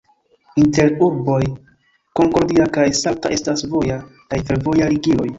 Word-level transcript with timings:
Inter 0.59 0.87
urboj 1.07 1.41
Concordia 2.19 2.65
kaj 2.77 2.85
Salta 3.01 3.31
estas 3.35 3.65
voja 3.75 3.99
kaj 4.33 4.41
fervoja 4.49 4.89
ligiloj. 4.95 5.29